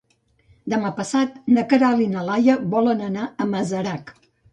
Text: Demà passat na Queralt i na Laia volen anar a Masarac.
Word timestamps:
Demà 0.73 0.91
passat 0.99 1.35
na 1.57 1.63
Queralt 1.73 2.01
i 2.05 2.07
na 2.13 2.23
Laia 2.29 2.55
volen 2.71 3.05
anar 3.09 3.27
a 3.45 3.47
Masarac. 3.53 4.11